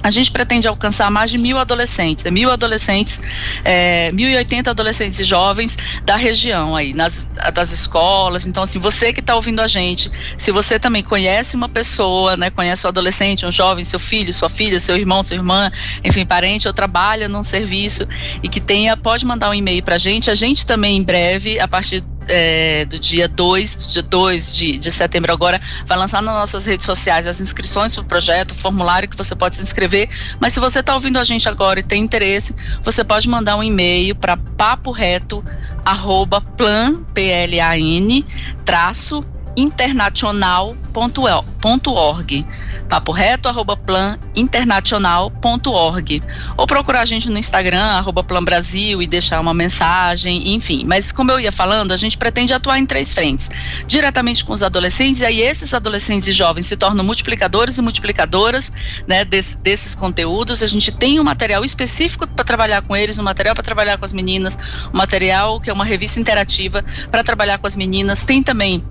[0.03, 3.19] a gente pretende alcançar mais de mil adolescentes, é mil adolescentes,
[3.65, 5.75] é, 1.080 adolescentes e jovens
[6.05, 8.45] da região aí, nas, das escolas.
[8.45, 12.51] Então, assim, você que está ouvindo a gente, se você também conhece uma pessoa, né,
[12.51, 15.69] conhece um adolescente, um jovem, seu filho, sua filha, seu irmão, sua irmã,
[16.03, 18.07] enfim, parente, ou trabalha num serviço
[18.43, 20.29] e que tenha, pode mandar um e-mail para a gente.
[20.29, 24.91] A gente também, em breve, a partir é, do dia 2, dia 2 de, de
[24.91, 29.09] setembro agora, vai lançar nas nossas redes sociais as inscrições para o projeto, o formulário
[29.09, 30.09] que você pode se inscrever.
[30.39, 33.63] Mas se você está ouvindo a gente agora e tem interesse, você pode mandar um
[33.63, 35.43] e-mail para papo reto
[35.85, 38.25] arroba plan, P-L-A-N,
[38.65, 39.23] traço,
[39.57, 42.45] internacional.org
[42.87, 46.23] papo reto, arroba planinternacional.org.
[46.55, 50.83] Ou procurar a gente no Instagram, arroba Plan Brasil, e deixar uma mensagem, enfim.
[50.85, 53.49] Mas como eu ia falando, a gente pretende atuar em três frentes.
[53.85, 58.71] Diretamente com os adolescentes, e aí esses adolescentes e jovens se tornam multiplicadores e multiplicadoras
[59.05, 60.63] né, desse, desses conteúdos.
[60.63, 64.05] A gente tem um material específico para trabalhar com eles, um material para trabalhar com
[64.05, 64.57] as meninas,
[64.93, 68.23] um material que é uma revista interativa para trabalhar com as meninas.
[68.23, 68.83] Tem também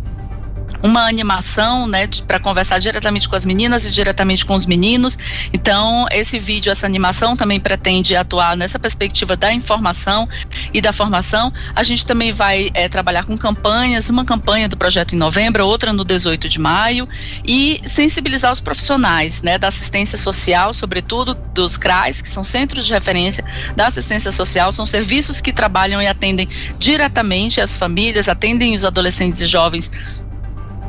[0.83, 5.19] uma animação, né, para conversar diretamente com as meninas e diretamente com os meninos.
[5.53, 10.29] Então, esse vídeo, essa animação também pretende atuar nessa perspectiva da informação
[10.73, 11.53] e da formação.
[11.75, 15.93] A gente também vai é, trabalhar com campanhas, uma campanha do projeto em novembro, outra
[15.93, 17.09] no 18 de maio,
[17.45, 22.93] e sensibilizar os profissionais, né, da assistência social, sobretudo dos CRAs, que são centros de
[22.93, 28.85] referência da assistência social, são serviços que trabalham e atendem diretamente as famílias, atendem os
[28.85, 29.91] adolescentes e jovens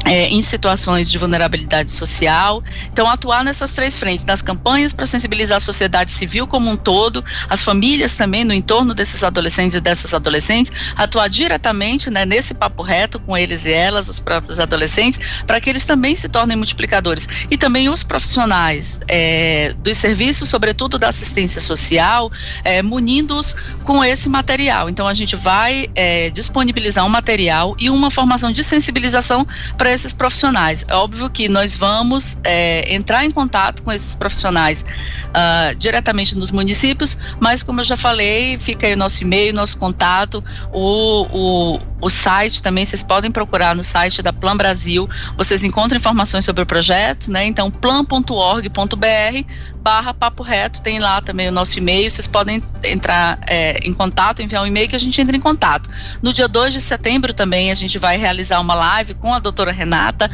[0.08, 2.64] é, em situações de vulnerabilidade social.
[2.92, 7.24] Então, atuar nessas três frentes, nas campanhas para sensibilizar a sociedade civil como um todo,
[7.50, 12.82] as famílias também no entorno desses adolescentes e dessas adolescentes, atuar diretamente né, nesse papo
[12.82, 17.28] reto com eles e elas, os próprios adolescentes, para que eles também se tornem multiplicadores.
[17.50, 22.32] E também os profissionais é, dos serviços, sobretudo da assistência social,
[22.64, 24.90] é, munindo-os com esse material.
[24.90, 29.46] Então, a gente vai é, disponibilizar um material e uma formação de sensibilização
[29.78, 30.86] para esses profissionais.
[30.88, 34.86] É óbvio que nós vamos é, entrar em contato com esses profissionais
[35.28, 39.78] uh, diretamente nos municípios, mas como eu já falei, fica aí o nosso e-mail, nosso
[39.78, 45.64] contato, o, o, o site também, vocês podem procurar no site da Plan Brasil, vocês
[45.64, 47.46] encontram informações sobre o projeto, né?
[47.46, 49.46] Então, plan.org.br
[49.88, 54.42] barra papo reto, tem lá também o nosso e-mail, vocês podem entrar é, em contato,
[54.42, 55.90] enviar um e-mail que a gente entra em contato.
[56.22, 59.72] No dia 2 de setembro também a gente vai realizar uma live com a doutora
[59.72, 60.30] Renata,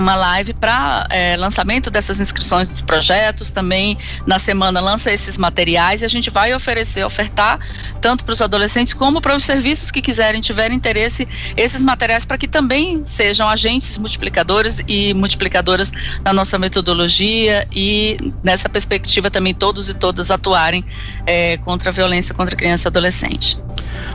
[0.00, 3.50] uma live para é, lançamento dessas inscrições dos projetos.
[3.50, 7.58] Também na semana lança esses materiais e a gente vai oferecer, ofertar
[8.00, 12.38] tanto para os adolescentes como para os serviços que quiserem, tiverem interesse, esses materiais para
[12.38, 15.92] que também sejam agentes multiplicadores e multiplicadoras
[16.24, 20.84] na nossa metodologia e nessa perspectiva também todos e todas atuarem
[21.26, 23.58] é, contra a violência contra criança e adolescente.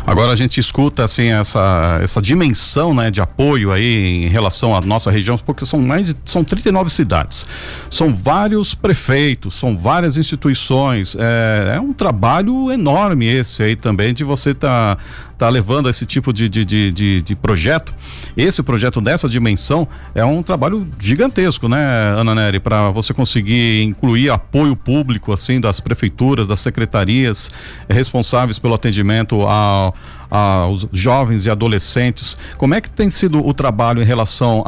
[0.06, 4.82] Agora a gente escuta assim essa essa dimensão, né, de apoio aí em relação à
[4.82, 7.46] nossa região, porque são mais são 39 cidades,
[7.90, 14.24] são vários prefeitos, são várias instituições, é, é um trabalho enorme esse aí também de
[14.24, 14.98] você tá
[15.38, 17.94] tá levando esse tipo de, de, de, de, de projeto.
[18.36, 21.78] Esse projeto dessa dimensão é um trabalho gigantesco, né,
[22.18, 27.52] Ana Nery, para você conseguir incluir apoio público assim das prefeituras, das secretarias
[27.88, 29.94] responsáveis pelo atendimento ao
[30.30, 32.38] aos jovens e adolescentes.
[32.58, 34.64] Como é que tem sido o trabalho em relação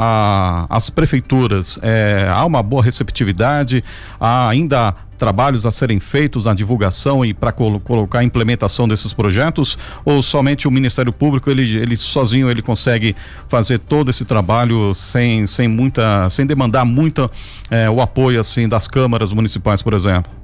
[0.70, 1.78] às prefeituras?
[1.82, 3.84] É, há uma boa receptividade?
[4.20, 9.14] Há ainda trabalhos a serem feitos na divulgação e para colo colocar a implementação desses
[9.14, 9.78] projetos?
[10.04, 13.16] Ou somente o Ministério Público ele, ele sozinho ele consegue
[13.48, 17.30] fazer todo esse trabalho sem, sem muita sem demandar muito
[17.70, 20.39] é, o apoio assim das câmaras municipais por exemplo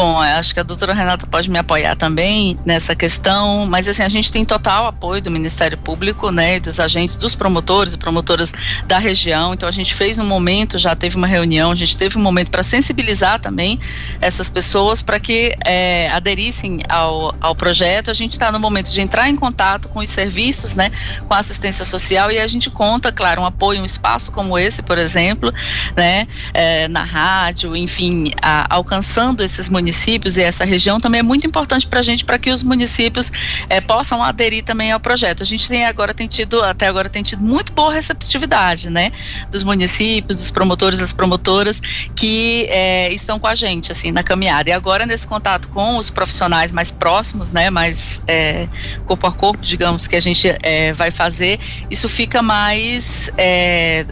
[0.00, 4.08] Bom, acho que a doutora Renata pode me apoiar também nessa questão, mas assim, a
[4.08, 8.54] gente tem total apoio do Ministério Público, né, dos agentes, dos promotores e promotoras
[8.86, 12.16] da região, então a gente fez um momento, já teve uma reunião, a gente teve
[12.16, 13.80] um momento para sensibilizar também
[14.20, 19.00] essas pessoas para que é, aderissem ao, ao projeto, a gente está no momento de
[19.00, 20.92] entrar em contato com os serviços, né,
[21.26, 24.80] com a assistência social e a gente conta, claro, um apoio, um espaço como esse,
[24.80, 25.52] por exemplo,
[25.96, 29.87] né, é, na rádio, enfim, a, alcançando esses municípios
[30.36, 33.30] e essa região também é muito importante para a gente, para que os municípios
[33.68, 35.42] é, possam aderir também ao projeto.
[35.42, 39.12] A gente tem agora tem tido, até agora tem tido muito boa receptividade, né,
[39.50, 41.80] dos municípios, dos promotores, das promotoras
[42.14, 44.70] que é, estão com a gente, assim, na caminhada.
[44.70, 48.68] E agora nesse contato com os profissionais mais próximos, né, mais é,
[49.06, 50.48] corpo a corpo, digamos, que a gente
[50.94, 51.58] vai fazer,
[51.90, 53.30] isso fica mais,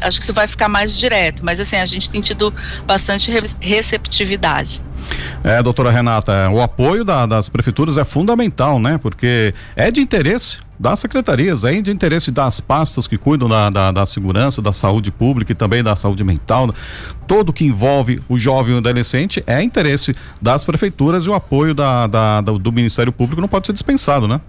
[0.02, 1.44] acho que isso vai ficar mais direto.
[1.44, 2.52] Mas assim, a gente tem tido
[2.86, 4.82] bastante receptividade.
[5.42, 8.98] É, doutora Renata, o apoio da, das prefeituras é fundamental, né?
[8.98, 13.92] Porque é de interesse das secretarias, é de interesse das pastas que cuidam da, da,
[13.92, 16.74] da, segurança, da saúde pública e também da saúde mental.
[17.26, 21.74] Todo que envolve o jovem e o adolescente é interesse das prefeituras e o apoio
[21.74, 24.40] da, da, do Ministério Público não pode ser dispensado, né?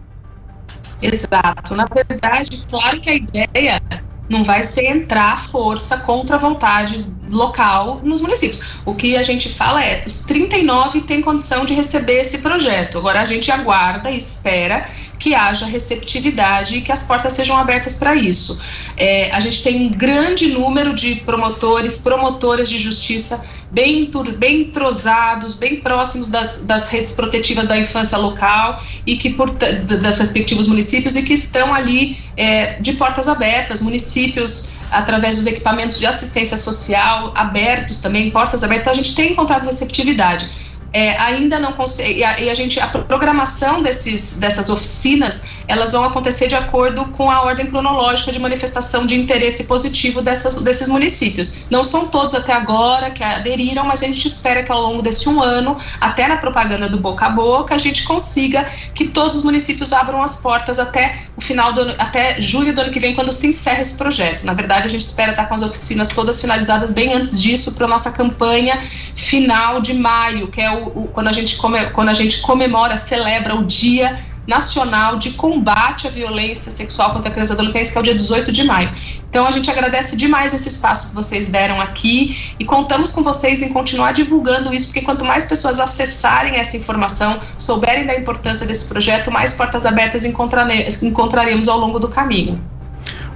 [1.01, 1.75] Exato.
[1.75, 3.81] Na verdade, claro que a ideia
[4.29, 8.77] não vai ser entrar à força contra a vontade local nos municípios.
[8.85, 12.97] O que a gente fala é, os 39 têm condição de receber esse projeto.
[12.97, 14.87] Agora a gente aguarda e espera
[15.19, 18.59] que haja receptividade e que as portas sejam abertas para isso.
[18.95, 25.55] É, a gente tem um grande número de promotores, promotoras de justiça bem, bem entrosados,
[25.55, 31.15] bem próximos das, das redes protetivas da infância local e que por, das respectivos municípios
[31.15, 37.31] e que estão ali é, de portas abertas, municípios através dos equipamentos de assistência social
[37.35, 42.19] abertos também, portas abertas, então a gente tem encontrado receptividade é, ainda não consegue.
[42.19, 47.05] E a, e a, gente, a programação desses, dessas oficinas, elas vão acontecer de acordo
[47.09, 51.65] com a ordem cronológica de manifestação de interesse positivo dessas, desses municípios.
[51.69, 55.27] Não são todos até agora que aderiram, mas a gente espera que ao longo desse
[55.27, 59.43] um ano, até na propaganda do boca a boca, a gente consiga que todos os
[59.43, 63.13] municípios abram as portas até o final do ano, até julho do ano que vem,
[63.13, 64.45] quando se encerra esse projeto.
[64.45, 67.85] Na verdade, a gente espera estar com as oficinas todas finalizadas bem antes disso, para
[67.85, 68.81] a nossa campanha
[69.15, 72.97] final de maio, que é o, o, quando, a gente come, quando a gente comemora,
[72.97, 78.01] celebra o Dia Nacional de Combate à Violência Sexual contra Crianças e Adolescentes, que é
[78.01, 78.89] o dia 18 de maio.
[79.29, 83.61] Então a gente agradece demais esse espaço que vocês deram aqui e contamos com vocês
[83.61, 88.87] em continuar divulgando isso, porque quanto mais pessoas acessarem essa informação, souberem da importância desse
[88.87, 92.76] projeto, mais portas abertas encontraremos ao longo do caminho.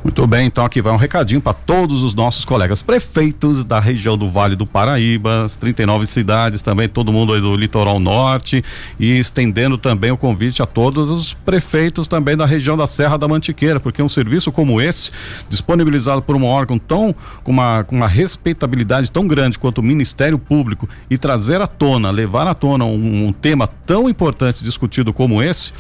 [0.04, 4.18] Muito bem, então aqui vai um recadinho para todos os nossos colegas prefeitos da região
[4.18, 8.64] do Vale do Paraíba, as 39 cidades também, todo mundo aí do litoral norte
[9.00, 13.28] e estendendo também o convite a todos os prefeitos também da região da Serra da
[13.28, 15.12] Mantiqueira, porque um serviço como esse,
[15.48, 20.40] disponibilizado por um órgão tão com uma, com uma respeitabilidade tão grande quanto o Ministério
[20.40, 25.44] Público e trazer à tona, levar à tona um, um tema tão importante discutido como
[25.44, 25.72] esse,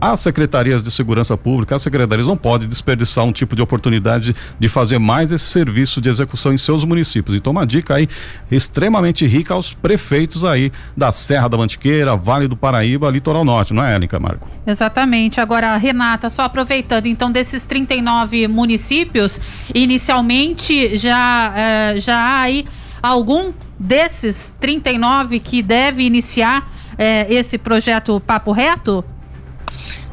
[0.00, 4.68] as secretarias de segurança pública, as secretarias não podem desperdiçar um tipo de oportunidade de
[4.68, 7.36] fazer mais esse serviço de execução em seus municípios.
[7.36, 8.08] Então, uma dica aí
[8.50, 13.82] extremamente rica aos prefeitos aí da Serra da Mantiqueira, Vale do Paraíba, Litoral Norte, não
[13.82, 14.46] é, Ellen Camargo?
[14.66, 15.40] Exatamente.
[15.40, 19.40] Agora, Renata, só aproveitando, então, desses 39 municípios,
[19.74, 22.66] inicialmente já, eh, já há aí
[23.02, 29.04] algum desses 39 que deve iniciar eh, esse projeto Papo Reto?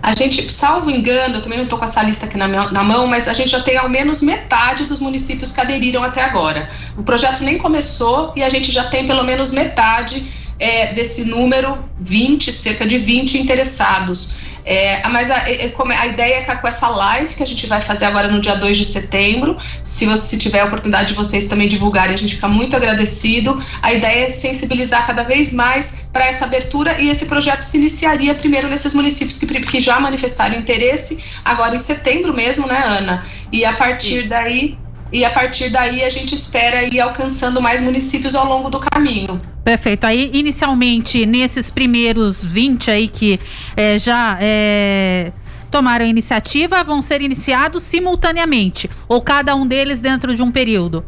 [0.02, 3.08] A gente, salvo engano, eu também não estou com essa lista aqui na, na, mão,
[3.08, 6.70] mas a gente já tem ao menos metade dos municípios que aderiram até agora.
[6.96, 10.24] O projeto nem começou e a gente já tem pelo menos metade
[10.60, 14.36] é, desse número, 20, cerca de 20 interessados.
[14.66, 17.80] É, mas a, é, a, ideia é que com essa live que a gente vai
[17.80, 21.68] fazer agora no dia 2 de setembro, se você tiver a oportunidade de vocês também
[21.68, 23.62] divulgarem, a gente fica muito agradecido.
[23.82, 28.34] A ideia é sensibilizar cada vez mais para essa abertura e esse projeto se iniciaria
[28.34, 33.24] primeiro nesses municípios que, que já manifestaram interesse, agora em setembro mesmo, né, Ana?
[33.52, 34.30] E a partir Isso.
[34.30, 34.78] daí
[35.12, 39.55] e a partir daí a gente espera ir alcançando mais municípios ao longo do caminho.
[39.66, 40.06] Perfeito.
[40.06, 43.40] Aí, inicialmente, nesses primeiros 20 aí que
[43.76, 45.32] é, já é,
[45.72, 48.88] tomaram a iniciativa, vão ser iniciados simultaneamente?
[49.08, 51.04] Ou cada um deles dentro de um período?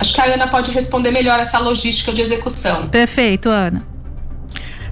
[0.00, 2.88] Acho que a Ana pode responder melhor essa logística de execução.
[2.88, 3.86] Perfeito, Ana.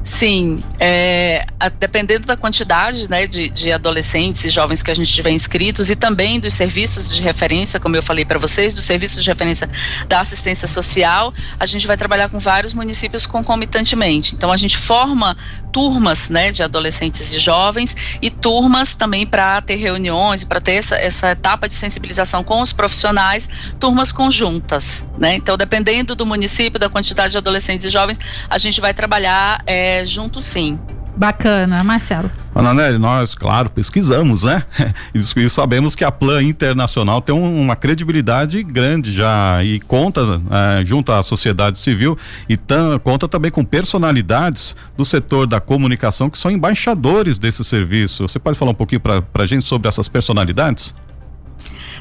[0.06, 5.12] Sim, é, a, dependendo da quantidade né, de, de, adolescentes e jovens que a gente
[5.12, 9.24] tiver inscritos e também dos serviços de referência, como eu falei para vocês, dos serviços
[9.24, 9.68] de referência
[10.06, 14.36] da assistência social, a gente vai trabalhar com vários municípios concomitantemente.
[14.36, 15.36] Então a gente forma
[15.72, 20.94] turmas né, de adolescentes e jovens e turmas também para ter reuniões, para ter essa,
[20.94, 23.48] essa etapa de sensibilização com os profissionais,
[23.80, 25.04] turmas conjuntas.
[25.18, 25.34] Né?
[25.34, 29.60] Então, dependendo do município, da quantidade de adolescentes e jovens, a gente vai trabalhar.
[29.66, 30.78] É, junto sim.
[31.16, 32.30] Bacana, Marcelo.
[32.54, 34.62] Ananelli, nós, claro, pesquisamos, né?
[35.14, 40.20] E sabemos que a Plan Internacional tem um, uma credibilidade grande já e conta
[40.50, 46.28] é, junto à sociedade civil e tam, conta também com personalidades do setor da comunicação
[46.28, 48.28] que são embaixadores desse serviço.
[48.28, 50.94] Você pode falar um pouquinho para a gente sobre essas personalidades?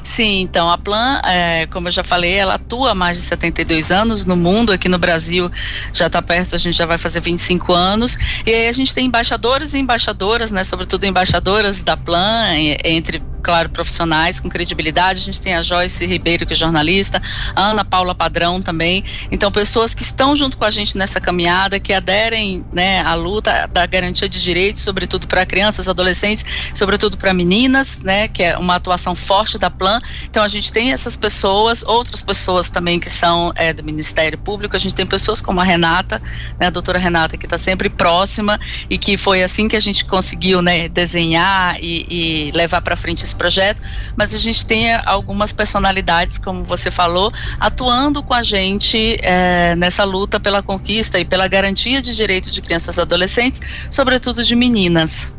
[0.06, 3.90] Sim, então a Plan, é, como eu já falei, ela atua há mais de 72
[3.90, 5.50] anos no mundo, aqui no Brasil
[5.92, 9.06] já está perto, a gente já vai fazer 25 anos, e aí a gente tem
[9.06, 12.54] embaixadores e embaixadoras, né, sobretudo embaixadoras da Plan,
[12.84, 15.20] entre claro, profissionais com credibilidade.
[15.20, 17.22] A gente tem a Joyce Ribeiro, que é jornalista,
[17.54, 19.04] a Ana Paula Padrão também.
[19.30, 23.68] Então, pessoas que estão junto com a gente nessa caminhada, que aderem né, à luta
[23.72, 26.44] da garantia de direitos, sobretudo para crianças, adolescentes,
[26.74, 29.95] sobretudo para meninas, né, que é uma atuação forte da Plan.
[30.28, 34.76] Então, a gente tem essas pessoas, outras pessoas também que são é, do Ministério Público.
[34.76, 36.20] A gente tem pessoas como a Renata,
[36.58, 40.04] né, a doutora Renata, que está sempre próxima e que foi assim que a gente
[40.04, 43.80] conseguiu né, desenhar e, e levar para frente esse projeto,
[44.16, 50.04] mas a gente tem algumas personalidades, como você falou, atuando com a gente é, nessa
[50.04, 55.32] luta pela conquista e pela garantia de direitos de crianças e adolescentes, sobretudo de meninas.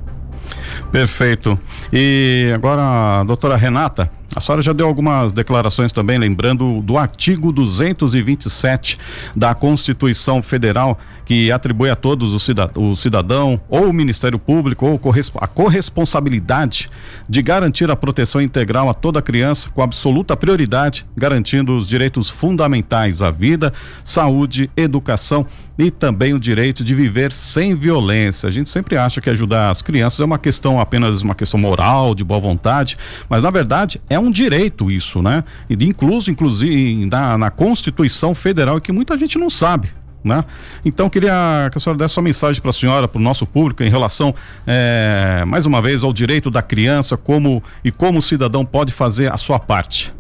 [0.91, 1.60] Perfeito.
[1.91, 8.97] E agora, doutora Renata, a senhora já deu algumas declarações também, lembrando do artigo 227
[9.36, 14.86] da Constituição Federal, que atribui a todos o cidadão, o cidadão ou o Ministério Público
[14.86, 15.01] ou
[15.41, 16.88] a corresponsabilidade
[17.28, 23.21] de garantir a proteção integral a toda criança com absoluta prioridade, garantindo os direitos fundamentais
[23.21, 23.73] à vida,
[24.03, 25.45] saúde, educação
[25.78, 28.47] e também o direito de viver sem violência.
[28.47, 32.15] A gente sempre acha que ajudar as crianças é uma questão apenas uma questão moral,
[32.15, 32.97] de boa vontade,
[33.30, 35.43] mas na verdade é um direito isso, né?
[35.70, 39.91] E incluso, inclusive, na, na Constituição Federal, que muita gente não sabe.
[40.24, 40.43] Né?
[40.84, 43.82] Então queria que a senhora desse uma mensagem para a senhora, para o nosso público
[43.82, 48.65] em relação, é, mais uma vez, ao direito da criança, como e como o cidadão
[48.65, 50.13] pode fazer a sua parte.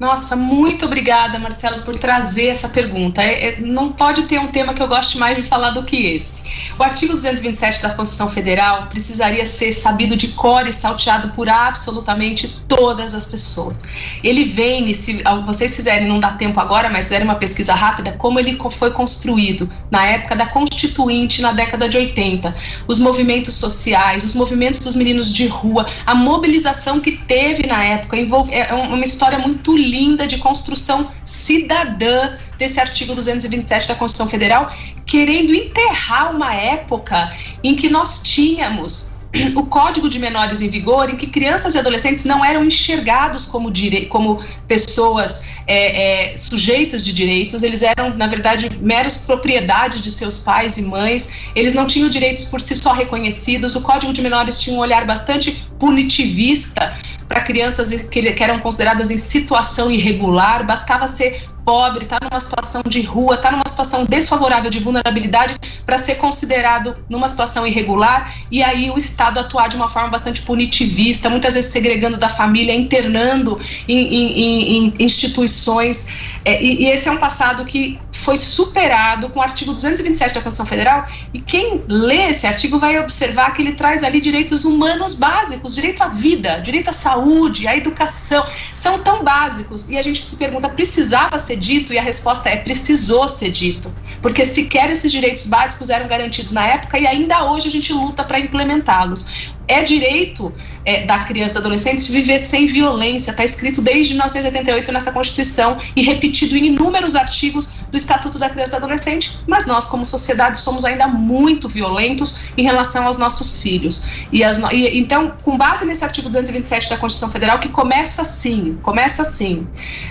[0.00, 3.22] Nossa, muito obrigada, Marcelo, por trazer essa pergunta.
[3.22, 5.94] É, é, não pode ter um tema que eu goste mais de falar do que
[5.94, 6.72] esse.
[6.78, 12.48] O artigo 227 da Constituição Federal precisaria ser sabido de cor e salteado por absolutamente
[12.66, 13.82] todas as pessoas.
[14.24, 18.12] Ele vem, e se vocês fizerem, não dá tempo agora, mas fizerem uma pesquisa rápida,
[18.12, 22.54] como ele foi construído na época da Constituinte, na década de 80.
[22.88, 28.16] Os movimentos sociais, os movimentos dos meninos de rua, a mobilização que teve na época,
[28.16, 34.30] envolve, é uma história muito linda linda de construção cidadã desse artigo 227 da Constituição
[34.30, 34.72] Federal,
[35.06, 37.32] querendo enterrar uma época
[37.64, 39.20] em que nós tínhamos
[39.54, 43.72] o Código de Menores em vigor, em que crianças e adolescentes não eram enxergados como,
[44.08, 50.40] como pessoas é, é, sujeitas de direitos, eles eram, na verdade, meros propriedades de seus
[50.40, 53.76] pais e mães, eles não tinham direitos por si só reconhecidos.
[53.76, 56.92] O Código de Menores tinha um olhar bastante punitivista
[57.30, 63.00] para crianças que, eram consideradas em situação irregular, bastava ser pobre, está numa situação de
[63.02, 65.54] rua, está numa situação desfavorável de vulnerabilidade
[65.86, 70.42] para ser considerado numa situação irregular e aí o Estado atuar de uma forma bastante
[70.42, 76.40] punitivista, muitas vezes segregando da família, internando em, em, em instituições.
[76.44, 80.40] É, e, e, esse é um passado que foi superado com o artigo 227 da
[80.40, 85.14] Constituição Federal e quem lê esse artigo vai observar que ele traz ali direitos humanos
[85.14, 88.44] básicos, direito à vida, direito à saúde, à educação,
[88.74, 91.92] são tão básicos e a gente se pergunta, precisava ser ser dito?
[91.92, 93.94] E a resposta é: precisou ser dito.
[94.20, 98.24] Porque sequer esses direitos básicos eram garantidos na época e ainda hoje a gente luta
[98.24, 99.52] para implementá-los.
[99.68, 100.52] É direito
[100.84, 106.02] é, da criança e adolescente viver sem violência, está escrito desde 1988 nessa Constituição e
[106.02, 110.58] repetido em inúmeros artigos do Estatuto da Criança e do Adolescente, mas nós, como sociedade,
[110.58, 114.26] somos ainda muito violentos em relação aos nossos filhos.
[114.32, 118.78] E, as, e então, com base nesse artigo 227 da Constituição Federal, que começa assim,
[118.82, 119.66] começa assim,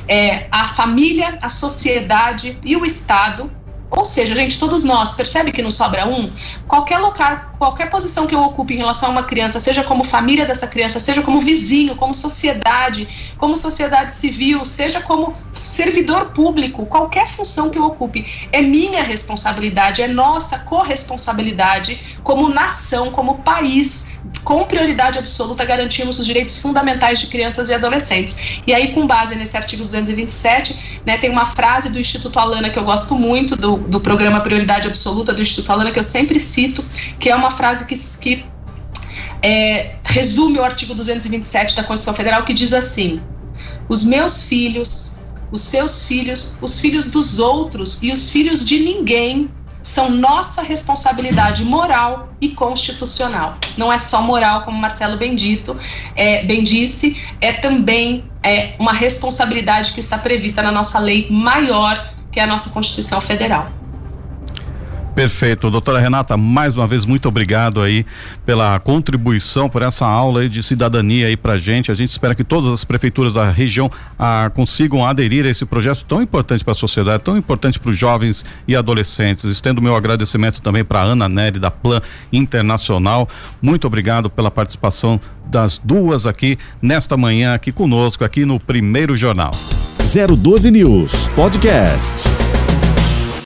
[0.08, 3.52] é, a família, a sociedade e o Estado
[3.92, 6.32] ou seja, gente, todos nós, percebe que não sobra um?
[6.68, 10.46] Qualquer local, qualquer posição que eu ocupe em relação a uma criança, seja como família
[10.46, 17.28] dessa criança, seja como vizinho, como sociedade, como sociedade civil, seja como servidor público, qualquer
[17.28, 24.66] função que eu ocupe, é minha responsabilidade, é nossa corresponsabilidade como nação, como país com
[24.66, 28.62] prioridade absoluta, garantimos os direitos fundamentais de crianças e adolescentes.
[28.66, 32.78] E aí, com base nesse artigo 227, né, tem uma frase do Instituto Alana que
[32.78, 36.84] eu gosto muito, do, do programa Prioridade Absoluta do Instituto Alana, que eu sempre cito,
[37.20, 38.46] que é uma frase que, que
[39.42, 43.22] é, resume o artigo 227 da Constituição Federal, que diz assim:
[43.88, 45.20] os meus filhos,
[45.52, 49.50] os seus filhos, os filhos dos outros e os filhos de ninguém
[49.90, 53.58] são nossa responsabilidade moral e constitucional.
[53.76, 55.76] Não é só moral, como Marcelo Bendito
[56.16, 62.14] é, bem disse, é também é, uma responsabilidade que está prevista na nossa lei maior,
[62.32, 63.79] que é a nossa Constituição Federal.
[65.20, 65.70] Perfeito.
[65.70, 68.06] Doutora Renata, mais uma vez, muito obrigado aí
[68.46, 71.92] pela contribuição, por essa aula de cidadania aí pra gente.
[71.92, 76.06] A gente espera que todas as prefeituras da região ah, consigam aderir a esse projeto
[76.06, 79.44] tão importante para a sociedade, tão importante para os jovens e adolescentes.
[79.44, 82.00] Estendo meu agradecimento também para Ana Nery da Plan
[82.32, 83.28] Internacional.
[83.62, 89.52] Muito obrigado pela participação das duas aqui nesta manhã aqui conosco aqui no Primeiro Jornal.
[89.98, 92.30] 012 News Podcast.